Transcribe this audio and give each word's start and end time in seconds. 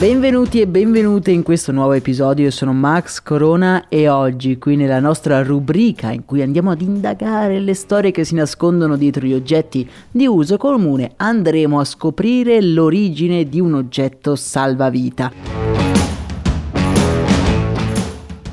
Benvenuti 0.00 0.62
e 0.62 0.66
benvenute 0.66 1.30
in 1.30 1.42
questo 1.42 1.72
nuovo 1.72 1.92
episodio, 1.92 2.44
io 2.44 2.50
sono 2.50 2.72
Max 2.72 3.20
Corona 3.20 3.86
e 3.90 4.08
oggi 4.08 4.56
qui 4.56 4.74
nella 4.74 4.98
nostra 4.98 5.42
rubrica 5.42 6.10
in 6.10 6.24
cui 6.24 6.40
andiamo 6.40 6.70
ad 6.70 6.80
indagare 6.80 7.60
le 7.60 7.74
storie 7.74 8.10
che 8.10 8.24
si 8.24 8.34
nascondono 8.34 8.96
dietro 8.96 9.26
gli 9.26 9.34
oggetti 9.34 9.86
di 10.10 10.26
uso 10.26 10.56
comune 10.56 11.12
andremo 11.16 11.78
a 11.78 11.84
scoprire 11.84 12.62
l'origine 12.62 13.46
di 13.46 13.60
un 13.60 13.74
oggetto 13.74 14.36
salvavita. 14.36 15.49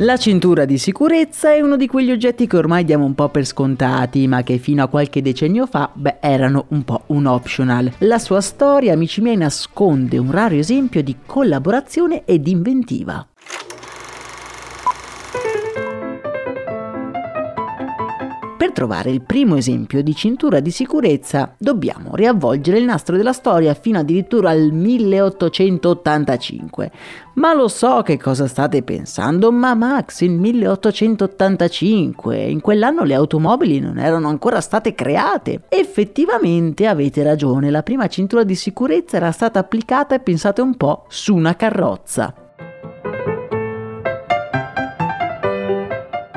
La 0.01 0.15
cintura 0.15 0.65
di 0.65 0.77
sicurezza 0.77 1.51
è 1.51 1.59
uno 1.59 1.75
di 1.75 1.87
quegli 1.87 2.11
oggetti 2.11 2.45
che 2.45 2.55
ormai 2.55 2.85
diamo 2.85 3.03
un 3.03 3.15
po' 3.15 3.29
per 3.29 3.45
scontati, 3.45 4.27
ma 4.27 4.43
che 4.43 4.59
fino 4.59 4.83
a 4.83 4.87
qualche 4.87 5.23
decennio 5.23 5.65
fa, 5.65 5.89
beh, 5.91 6.17
erano 6.19 6.65
un 6.67 6.83
po' 6.83 7.01
un 7.07 7.25
optional. 7.25 7.91
La 7.99 8.19
sua 8.19 8.39
storia, 8.41 8.93
amici 8.93 9.21
miei, 9.21 9.37
nasconde 9.37 10.19
un 10.19 10.29
raro 10.29 10.53
esempio 10.53 11.01
di 11.01 11.15
collaborazione 11.25 12.25
ed 12.25 12.45
inventiva. 12.47 13.27
Per 18.57 18.71
trovare 18.71 19.11
il 19.11 19.21
primo 19.21 19.55
esempio 19.55 20.01
di 20.01 20.15
cintura 20.15 20.59
di 20.59 20.71
sicurezza 20.71 21.53
dobbiamo 21.59 22.15
riavvolgere 22.15 22.79
il 22.79 22.85
nastro 22.85 23.15
della 23.15 23.31
storia 23.31 23.75
fino 23.75 23.99
addirittura 23.99 24.49
al 24.49 24.71
1885. 24.71 26.91
Ma 27.35 27.53
lo 27.53 27.67
so 27.67 28.01
che 28.01 28.17
cosa 28.17 28.47
state 28.47 28.81
pensando, 28.81 29.51
ma 29.51 29.75
Max, 29.75 30.21
il 30.21 30.31
1885, 30.31 32.35
in 32.35 32.59
quell'anno 32.59 33.03
le 33.03 33.13
automobili 33.13 33.79
non 33.79 33.99
erano 33.99 34.27
ancora 34.27 34.59
state 34.59 34.95
create. 34.95 35.61
Effettivamente 35.69 36.87
avete 36.87 37.21
ragione, 37.21 37.69
la 37.69 37.83
prima 37.83 38.07
cintura 38.07 38.43
di 38.43 38.55
sicurezza 38.55 39.17
era 39.17 39.29
stata 39.29 39.59
applicata, 39.59 40.15
e 40.15 40.19
pensate 40.19 40.61
un 40.61 40.75
po', 40.75 41.05
su 41.09 41.35
una 41.35 41.55
carrozza. 41.55 42.46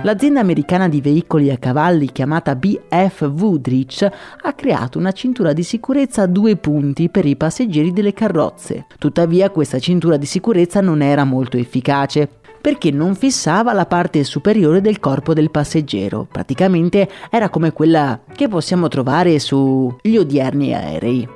L'azienda 0.02 0.40
americana 0.40 0.88
di 0.88 1.02
veicoli 1.02 1.50
a 1.50 1.58
cavalli 1.58 2.10
chiamata 2.10 2.56
BF 2.56 3.30
Woodrich 3.36 4.02
ha 4.40 4.52
creato 4.54 4.98
una 4.98 5.12
cintura 5.12 5.52
di 5.52 5.62
sicurezza 5.62 6.22
a 6.22 6.26
due 6.26 6.56
punti 6.56 7.10
per 7.10 7.26
i 7.26 7.36
passeggeri 7.36 7.92
delle 7.92 8.14
carrozze. 8.14 8.86
Tuttavia 8.98 9.50
questa 9.50 9.78
cintura 9.78 10.16
di 10.16 10.24
sicurezza 10.24 10.80
non 10.80 11.02
era 11.02 11.24
molto 11.24 11.58
efficace 11.58 12.26
perché 12.62 12.90
non 12.90 13.14
fissava 13.14 13.74
la 13.74 13.84
parte 13.84 14.24
superiore 14.24 14.80
del 14.80 15.00
corpo 15.00 15.34
del 15.34 15.50
passeggero. 15.50 16.26
Praticamente 16.30 17.06
era 17.28 17.50
come 17.50 17.72
quella 17.72 18.20
che 18.34 18.48
possiamo 18.48 18.88
trovare 18.88 19.38
sugli 19.38 20.16
odierni 20.16 20.74
aerei. 20.74 21.28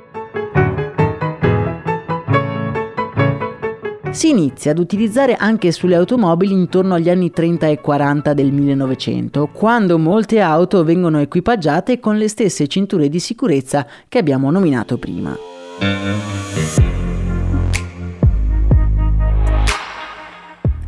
Si 4.15 4.29
inizia 4.29 4.71
ad 4.71 4.79
utilizzare 4.79 5.35
anche 5.35 5.73
sulle 5.73 5.95
automobili 5.95 6.53
intorno 6.53 6.93
agli 6.93 7.09
anni 7.09 7.31
30 7.31 7.67
e 7.67 7.81
40 7.81 8.33
del 8.33 8.53
1900, 8.53 9.49
quando 9.51 9.99
molte 9.99 10.39
auto 10.39 10.85
vengono 10.85 11.19
equipaggiate 11.19 11.99
con 11.99 12.17
le 12.17 12.29
stesse 12.29 12.65
cinture 12.67 13.09
di 13.09 13.19
sicurezza 13.19 13.85
che 14.07 14.17
abbiamo 14.17 14.49
nominato 14.49 14.97
prima. 14.97 15.35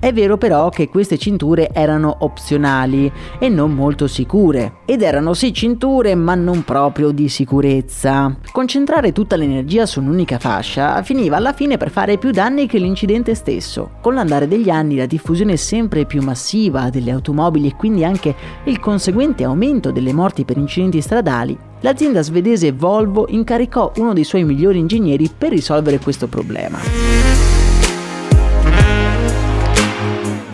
È 0.07 0.13
vero 0.13 0.37
però 0.37 0.69
che 0.69 0.87
queste 0.87 1.17
cinture 1.17 1.69
erano 1.73 2.15
opzionali 2.19 3.11
e 3.39 3.49
non 3.49 3.73
molto 3.73 4.07
sicure, 4.07 4.75
ed 4.85 5.01
erano 5.01 5.33
sì 5.33 5.53
cinture 5.53 6.15
ma 6.15 6.33
non 6.33 6.63
proprio 6.63 7.11
di 7.11 7.27
sicurezza. 7.27 8.33
Concentrare 8.53 9.11
tutta 9.11 9.35
l'energia 9.35 9.85
su 9.85 9.99
un'unica 9.99 10.39
fascia 10.39 11.03
finiva 11.03 11.35
alla 11.35 11.51
fine 11.51 11.75
per 11.75 11.89
fare 11.89 12.17
più 12.17 12.31
danni 12.31 12.67
che 12.67 12.77
l'incidente 12.77 13.35
stesso. 13.35 13.97
Con 13.99 14.13
l'andare 14.13 14.47
degli 14.47 14.69
anni 14.69 14.95
la 14.95 15.05
diffusione 15.05 15.57
sempre 15.57 16.05
più 16.05 16.21
massiva 16.21 16.89
delle 16.89 17.11
automobili 17.11 17.67
e 17.67 17.75
quindi 17.75 18.05
anche 18.05 18.33
il 18.63 18.79
conseguente 18.79 19.43
aumento 19.43 19.91
delle 19.91 20.13
morti 20.13 20.45
per 20.45 20.55
incidenti 20.55 21.01
stradali, 21.01 21.57
l'azienda 21.81 22.21
svedese 22.21 22.71
Volvo 22.71 23.27
incaricò 23.27 23.91
uno 23.97 24.13
dei 24.13 24.23
suoi 24.23 24.45
migliori 24.45 24.79
ingegneri 24.79 25.29
per 25.37 25.49
risolvere 25.49 25.99
questo 25.99 26.27
problema. 26.27 27.16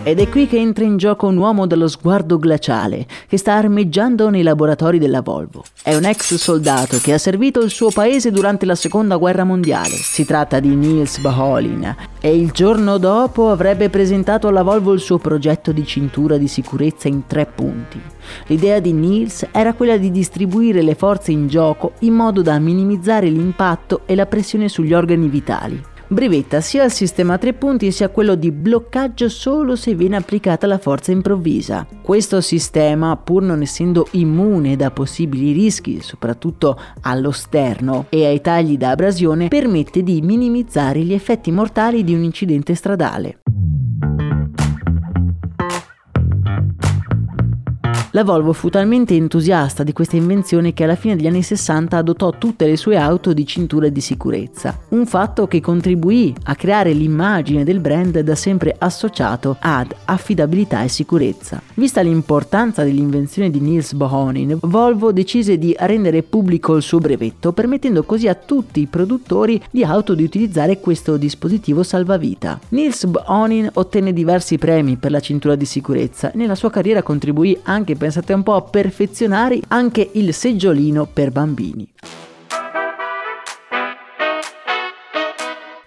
Ed 0.06 0.20
è 0.20 0.28
qui 0.28 0.48
che 0.48 0.58
entra 0.58 0.84
in 0.84 0.98
gioco 0.98 1.28
un 1.28 1.38
uomo 1.38 1.66
dallo 1.66 1.88
sguardo 1.88 2.38
glaciale 2.38 3.08
che 3.26 3.38
sta 3.38 3.54
armeggiando 3.54 4.30
nei 4.30 4.44
laboratori 4.44 5.00
della 5.00 5.22
Volvo. 5.22 5.64
È 5.82 5.96
un 5.96 6.04
ex 6.04 6.36
soldato 6.36 6.98
che 6.98 7.14
ha 7.14 7.18
servito 7.18 7.62
il 7.62 7.70
suo 7.70 7.90
paese 7.90 8.30
durante 8.30 8.66
la 8.66 8.76
seconda 8.76 9.16
guerra 9.16 9.46
mondiale. 9.46 9.96
Si 9.96 10.26
tratta 10.26 10.60
di 10.60 10.76
Niels 10.76 11.20
Baholin 11.20 11.96
e 12.20 12.36
il 12.36 12.52
giorno 12.52 12.98
dopo 12.98 13.50
avrebbe 13.50 13.90
presentato 13.90 14.50
alla 14.50 14.62
Volvo 14.62 14.92
il 14.92 15.00
suo 15.00 15.20
progetto 15.20 15.72
di 15.72 15.86
cintura 15.86 16.36
di 16.36 16.50
sicurezza 16.50 17.08
in 17.08 17.26
tre 17.26 17.46
punti. 17.46 18.02
L'idea 18.48 18.82
di 18.82 18.92
Niels 18.92 19.48
era 19.54 19.72
quella 19.72 19.96
di 19.96 20.12
distribuire 20.12 20.82
le 20.82 20.96
forze 20.96 21.32
in 21.32 21.48
gioco 21.48 21.94
in 22.00 22.14
modo 22.14 22.42
da 22.42 22.60
minimizzare 22.60 23.30
l'impatto 23.30 24.02
e 24.06 24.16
la 24.16 24.26
pressione 24.26 24.68
sugli 24.68 24.94
organi 24.94 25.30
vitali 25.30 25.92
brevetta 26.14 26.62
sia 26.62 26.84
il 26.84 26.92
sistema 26.92 27.34
a 27.34 27.38
tre 27.38 27.54
punti 27.54 27.92
sia 27.92 28.10
quello 28.10 28.36
di 28.36 28.52
bloccaggio 28.52 29.28
solo 29.28 29.76
se 29.76 29.96
viene 29.96 30.16
applicata 30.16 30.68
la 30.68 30.78
forza 30.78 31.12
improvvisa. 31.12 31.86
Questo 32.02 32.40
sistema, 32.40 33.18
pur 33.18 33.42
non 33.42 33.62
essendo 33.62 34.08
immune 34.12 34.76
da 34.76 34.92
possibili 34.92 35.52
rischi, 35.52 36.02
soprattutto 36.02 36.80
allo 37.02 37.32
sterno 37.32 38.06
e 38.10 38.26
ai 38.26 38.40
tagli 38.40 38.78
da 38.78 38.92
abrasione, 38.92 39.48
permette 39.50 40.04
di 40.04 40.22
minimizzare 40.22 41.02
gli 41.02 41.14
effetti 41.14 41.52
mortali 41.52 42.04
di 42.04 42.14
un 42.14 42.24
incidente 42.24 42.76
stradale. 42.76 43.43
La 48.16 48.24
Volvo 48.24 48.54
fu 48.54 48.70
talmente 48.70 49.16
entusiasta 49.16 49.82
di 49.82 49.92
questa 49.92 50.18
invenzione 50.18 50.76
che 50.76 50.84
alla 50.84 50.94
fine 50.94 51.16
degli 51.16 51.26
anni 51.26 51.42
60 51.42 51.98
adottò 51.98 52.30
tutte 52.30 52.68
le 52.68 52.78
sue 52.78 52.96
auto 52.96 53.34
di 53.34 53.44
cintura 53.44 53.90
di 53.90 54.02
sicurezza, 54.02 54.78
un 54.90 55.08
fatto 55.08 55.48
che 55.48 55.60
contribuì 55.60 56.32
a 56.44 56.54
creare 56.54 56.94
l'immagine 56.94 57.64
del 57.64 57.80
brand 57.80 58.20
da 58.20 58.36
sempre 58.36 58.76
associato 58.78 59.58
ad 59.60 59.96
affidabilità 60.06 60.84
e 60.84 60.90
sicurezza. 60.90 61.60
Vista 61.74 62.02
l'importanza 62.02 62.84
dell'invenzione 62.84 63.50
di 63.50 63.60
Niels 63.60 63.94
Bohonin, 63.94 64.60
Volvo 64.62 65.12
decise 65.12 65.58
di 65.58 65.76
rendere 65.80 66.22
pubblico 66.22 66.76
il 66.76 66.84
suo 66.84 67.00
brevetto, 67.00 67.52
permettendo 67.52 68.04
così 68.04 68.28
a 68.28 68.36
tutti 68.36 68.80
i 68.80 68.86
produttori 68.86 69.60
di 69.72 69.84
auto 69.84 70.14
di 70.14 70.24
utilizzare 70.24 70.80
questo 70.80 71.18
dispositivo 71.18 71.82
salvavita. 71.82 72.60
Niels 72.70 73.06
Bohonin 73.06 73.72
ottenne 73.74 74.14
diversi 74.14 74.60
premi 74.60 74.98
per 74.98 75.10
la 75.10 75.20
cintura 75.20 75.56
di 75.56 75.66
sicurezza 75.66 76.32
e 76.32 76.38
nella 76.38 76.54
sua 76.54 76.70
carriera 76.70 77.02
contribuì 77.02 77.58
anche 77.64 78.02
pensate 78.04 78.34
un 78.34 78.44
po' 78.44 78.56
a 78.56 78.62
perfezionare 78.62 79.62
anche 79.70 80.10
il 80.16 80.34
seggiolino 80.34 81.06
per 81.06 81.32
bambini. 81.32 81.90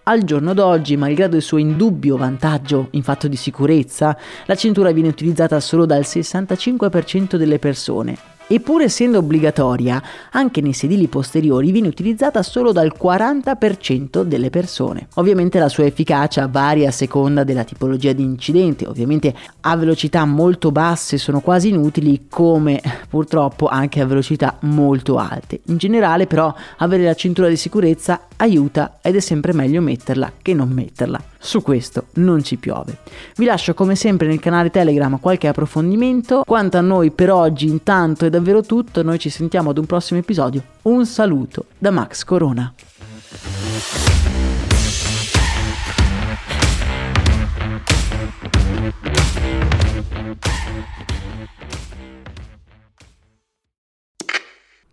Al 0.05 0.25
giorno 0.25 0.55
d'oggi, 0.55 0.97
malgrado 0.97 1.37
il 1.37 1.43
suo 1.43 1.59
indubbio 1.59 2.17
vantaggio 2.17 2.89
in 2.93 3.03
fatto 3.03 3.29
di 3.29 3.37
sicurezza, 3.37 4.17
la 4.47 4.55
cintura 4.55 4.93
viene 4.93 5.09
utilizzata 5.09 5.61
solo 5.61 5.85
dal 5.85 6.03
65% 6.03 7.37
delle 7.37 7.59
persone 7.59 8.36
e 8.47 8.61
pur 8.61 8.83
essendo 8.83 9.19
obbligatoria, 9.19 10.03
anche 10.33 10.61
nei 10.61 10.73
sedili 10.73 11.09
posteriori 11.09 11.71
viene 11.73 11.89
utilizzata 11.89 12.43
solo 12.43 12.73
dal 12.73 12.93
40% 12.99 14.23
delle 14.23 14.51
persone. 14.51 15.09
Ovviamente 15.15 15.59
la 15.59 15.69
sua 15.69 15.85
efficacia 15.85 16.47
varia 16.47 16.89
a 16.89 16.93
seconda 16.93 17.45
della 17.45 17.65
tipologia 17.65 18.13
di 18.13 18.23
incidente, 18.23 18.87
ovviamente 18.87 19.35
a 19.61 19.77
velocità 19.77 20.25
molto 20.25 20.71
basse 20.71 21.19
sono 21.19 21.41
quasi 21.41 21.69
inutili 21.69 22.27
come 22.29 22.81
purtroppo 23.09 23.67
anche 23.67 24.01
a 24.01 24.07
velocità 24.07 24.57
molto 24.61 25.17
alte. 25.17 25.61
In 25.67 25.77
generale 25.77 26.27
però 26.27 26.55
avere 26.79 27.05
la 27.05 27.15
cintura 27.15 27.49
di 27.49 27.57
sicurezza 27.57 28.27
aiuta 28.37 28.99
ed 29.03 29.17
è 29.17 29.21
sempre 29.21 29.53
meglio 29.53 29.81
metterla 29.81 30.33
che 30.41 30.55
non 30.55 30.69
metterla. 30.69 31.35
Su 31.39 31.63
questo 31.63 32.07
non 32.15 32.43
ci 32.43 32.57
piove. 32.57 32.99
Vi 33.37 33.45
lascio 33.45 33.75
come 33.75 33.95
sempre 33.95 34.27
nel 34.27 34.41
canale 34.41 34.71
Telegram 34.71 35.19
qualche 35.21 35.49
approfondimento. 35.49 36.43
Quanto 36.45 36.77
a 36.77 36.81
noi 36.81 37.11
per 37.11 37.31
oggi 37.31 37.67
intanto 37.69 38.25
è 38.25 38.31
davvero 38.31 38.63
tutto, 38.63 39.03
noi 39.03 39.19
ci 39.19 39.31
sentiamo 39.31 39.71
ad 39.71 39.79
un 39.79 39.87
prossimo 39.87 40.19
episodio. 40.19 40.63
Un 40.83 41.07
saluto 41.07 41.67
da 41.79 41.91
Max 41.91 42.25
Corona. 42.25 42.73